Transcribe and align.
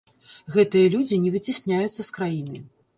Гэтыя 0.55 0.87
людзі 0.95 1.21
не 1.27 1.35
выцясняюцца 1.37 1.95
з 2.03 2.09
краіны. 2.21 2.69